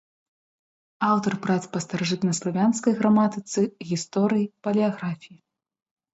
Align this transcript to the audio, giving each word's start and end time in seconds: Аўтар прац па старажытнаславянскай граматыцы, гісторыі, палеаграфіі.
Аўтар 1.09 1.33
прац 1.43 1.57
па 1.75 1.81
старажытнаславянскай 1.85 2.93
граматыцы, 3.01 3.59
гісторыі, 3.93 4.51
палеаграфіі. 4.67 5.37